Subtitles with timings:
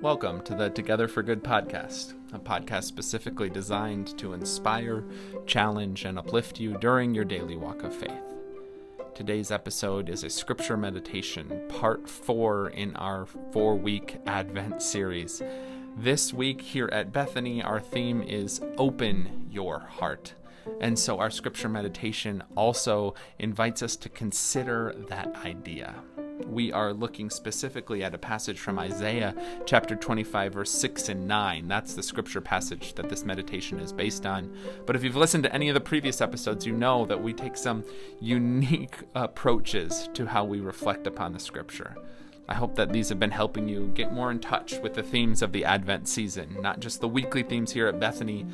[0.00, 5.04] Welcome to the Together for Good podcast, a podcast specifically designed to inspire,
[5.44, 8.34] challenge, and uplift you during your daily walk of faith.
[9.14, 15.42] Today's episode is a scripture meditation, part four in our four week Advent series.
[15.98, 20.32] This week here at Bethany, our theme is Open Your Heart.
[20.80, 25.94] And so our scripture meditation also invites us to consider that idea
[26.46, 29.34] we are looking specifically at a passage from Isaiah
[29.66, 31.68] chapter 25, verse 6 and 9.
[31.68, 34.54] That's the scripture passage that this meditation is based on.
[34.86, 37.56] But if you've listened to any of the previous episodes, you know that we take
[37.56, 37.84] some
[38.20, 41.96] unique approaches to how we reflect upon the scripture.
[42.50, 45.42] I hope that these have been helping you get more in touch with the themes
[45.42, 48.46] of the Advent season, not just the weekly themes here at Bethany,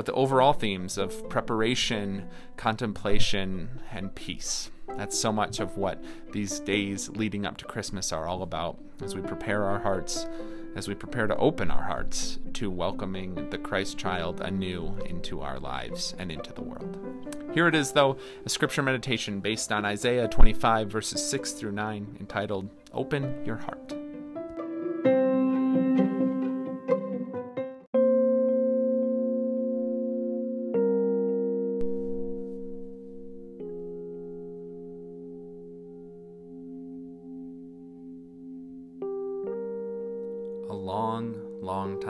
[0.00, 4.70] but the overall themes of preparation, contemplation, and peace.
[4.96, 9.14] That's so much of what these days leading up to Christmas are all about as
[9.14, 10.26] we prepare our hearts,
[10.74, 15.60] as we prepare to open our hearts to welcoming the Christ child anew into our
[15.60, 17.36] lives and into the world.
[17.52, 22.16] Here it is, though, a scripture meditation based on Isaiah 25, verses 6 through 9,
[22.20, 23.99] entitled Open Your Heart.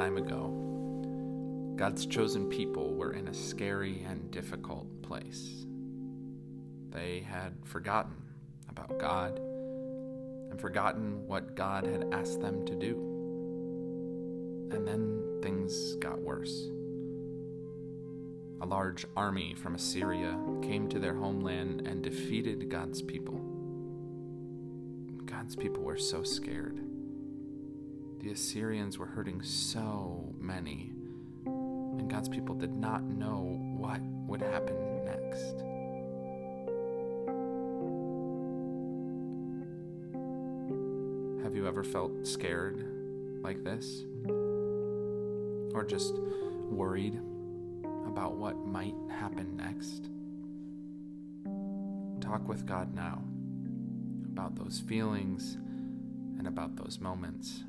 [0.00, 5.66] Time ago, God's chosen people were in a scary and difficult place.
[6.88, 8.14] They had forgotten
[8.70, 12.94] about God and forgotten what God had asked them to do.
[14.72, 16.70] And then things got worse.
[18.62, 23.38] A large army from Assyria came to their homeland and defeated God's people.
[25.26, 26.89] God's people were so scared.
[28.20, 30.92] The Assyrians were hurting so many,
[31.46, 35.62] and God's people did not know what would happen next.
[41.42, 42.84] Have you ever felt scared
[43.42, 44.04] like this?
[45.74, 46.18] Or just
[46.68, 47.18] worried
[48.06, 50.10] about what might happen next?
[52.20, 53.22] Talk with God now
[54.30, 55.56] about those feelings
[56.38, 57.64] and about those moments.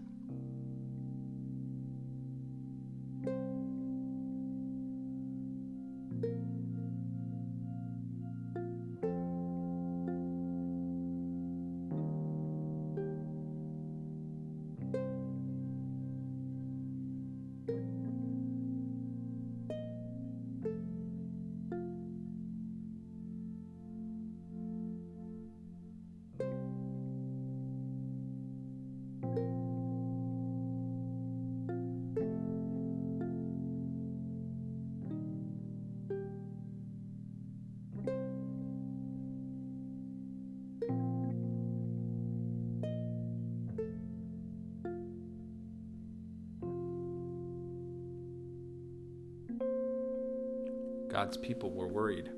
[51.11, 52.29] God's people were worried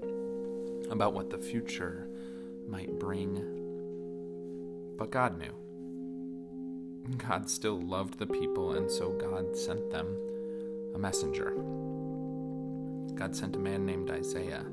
[0.90, 2.08] about what the future
[2.68, 3.36] might bring.
[4.98, 5.54] But God knew.
[7.18, 10.08] God still loved the people, and so God sent them
[10.96, 11.52] a messenger.
[13.14, 14.66] God sent a man named Isaiah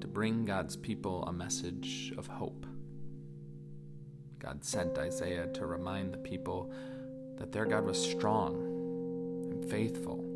[0.00, 2.66] to bring God's people a message of hope.
[4.38, 6.70] God sent Isaiah to remind the people
[7.38, 8.54] that their God was strong
[9.50, 10.27] and faithful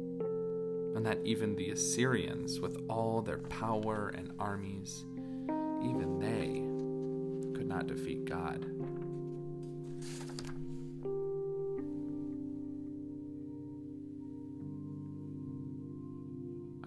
[0.94, 5.04] and that even the Assyrians, with all their power and armies,
[5.82, 8.66] even they could not defeat God.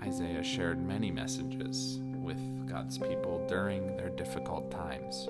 [0.01, 2.38] Isaiah shared many messages with
[2.69, 5.27] God's people during their difficult times.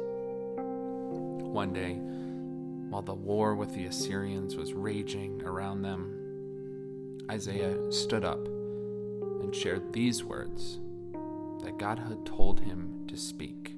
[0.57, 1.93] One day,
[2.89, 8.47] while the war with the Assyrians was raging around them, Isaiah stood up
[9.41, 10.79] and shared these words
[11.63, 13.75] that God had told him to speak.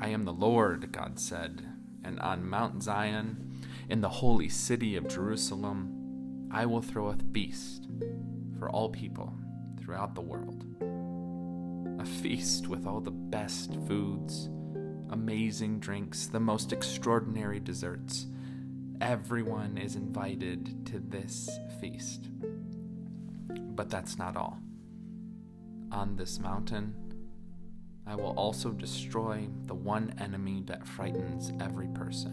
[0.00, 1.66] I am the Lord, God said,
[2.04, 7.88] and on Mount Zion, in the holy city of Jerusalem, I will throw a feast
[8.58, 9.32] for all people
[9.80, 10.66] throughout the world.
[12.00, 14.50] A feast with all the best foods,
[15.10, 18.26] amazing drinks, the most extraordinary desserts
[19.04, 22.30] Everyone is invited to this feast.
[23.76, 24.58] But that's not all.
[25.92, 26.94] on this mountain,
[28.06, 32.32] I will also destroy the one enemy that frightens every person.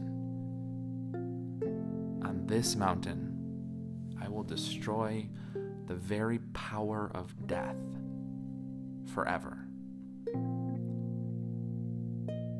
[2.24, 5.28] On this mountain, I will destroy
[5.88, 7.76] the very power of death
[9.14, 9.68] forever.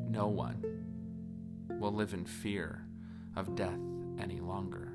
[0.10, 0.66] No one
[1.80, 2.86] will live in fear
[3.38, 3.80] of death
[4.22, 4.94] any longer.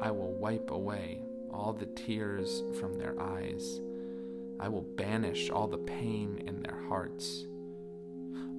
[0.00, 1.20] I will wipe away
[1.52, 3.80] all the tears from their eyes.
[4.60, 7.46] I will banish all the pain in their hearts,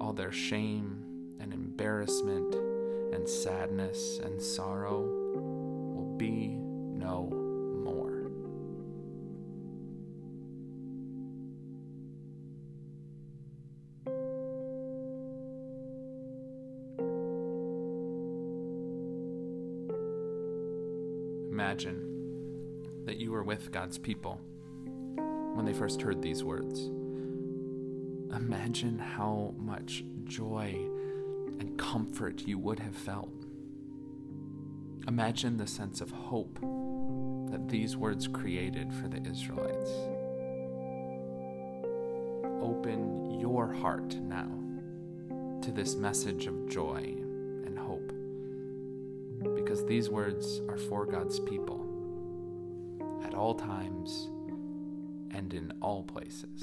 [0.00, 1.04] all their shame
[1.40, 2.54] and embarrassment
[3.12, 7.45] and sadness and sorrow will be no
[21.56, 24.38] Imagine that you were with God's people
[25.54, 26.90] when they first heard these words.
[28.36, 30.76] Imagine how much joy
[31.58, 33.46] and comfort you would have felt.
[35.08, 36.58] Imagine the sense of hope
[37.50, 39.92] that these words created for the Israelites.
[42.60, 44.50] Open your heart now
[45.62, 47.16] to this message of joy
[49.76, 51.84] because these words are for God's people
[53.22, 54.30] at all times
[55.32, 56.62] and in all places.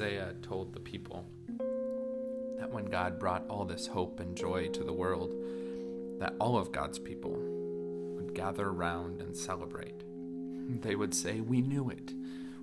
[0.00, 1.26] Isaiah told the people
[2.58, 5.34] that when God brought all this hope and joy to the world,
[6.18, 7.36] that all of God's people
[8.16, 10.02] would gather around and celebrate.
[10.80, 12.14] They would say, We knew it.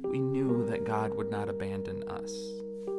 [0.01, 2.33] We knew that God would not abandon us.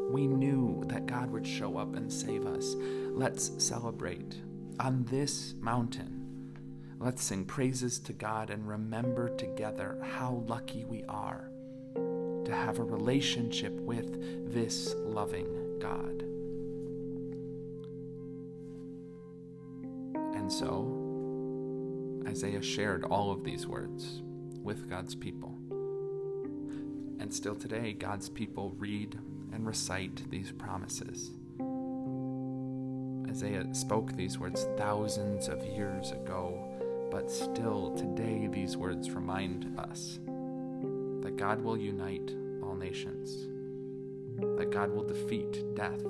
[0.08, 2.76] We knew that God would show up and save us.
[3.11, 4.37] Let's celebrate
[4.79, 6.55] on this mountain.
[7.00, 11.47] Let's sing praises to God and remember together how lucky we are
[12.48, 16.22] to have a relationship with this loving God.
[20.34, 24.22] And so, Isaiah shared all of these words
[24.62, 25.54] with God's people.
[27.20, 29.18] And still today, God's people read
[29.52, 31.32] and recite these promises.
[33.28, 36.58] Isaiah spoke these words thousands of years ago,
[37.10, 40.18] but still today, these words remind us
[41.28, 43.48] that God will unite all nations,
[44.56, 46.00] that God will defeat death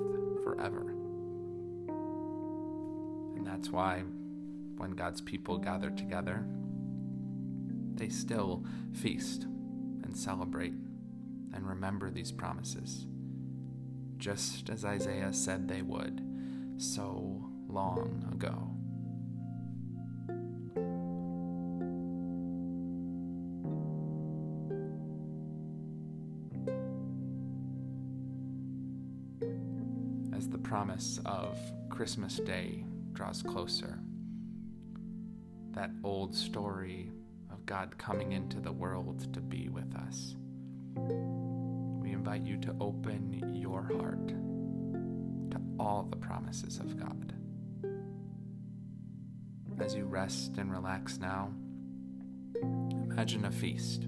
[0.45, 0.93] forever.
[3.35, 4.03] And that's why
[4.77, 6.45] when God's people gather together,
[7.95, 8.63] they still
[8.93, 10.75] feast and celebrate
[11.53, 13.05] and remember these promises,
[14.19, 16.21] just as Isaiah said they would
[16.77, 18.71] so long ago.
[30.39, 33.99] As the promise of Christmas Day draws closer.
[35.71, 37.11] That old story
[37.51, 40.37] of God coming into the world to be with us.
[40.95, 47.33] We invite you to open your heart to all the promises of God.
[49.77, 51.51] As you rest and relax now,
[52.61, 54.07] imagine a feast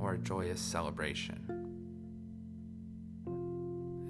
[0.00, 1.46] or a joyous celebration.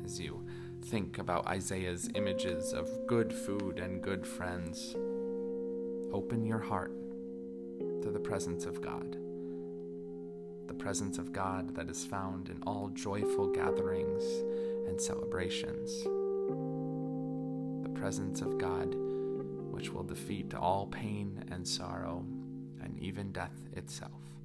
[0.02, 0.39] As you
[0.84, 4.94] think about Isaiah's images of good food and good friends,
[6.12, 6.92] open your heart
[8.02, 9.16] to the presence of God.
[10.66, 14.24] The presence of God that is found in all joyful gatherings
[14.88, 16.02] and celebrations.
[17.82, 18.94] The presence of God
[19.70, 22.24] which will defeat all pain and sorrow
[22.82, 24.39] and even death itself.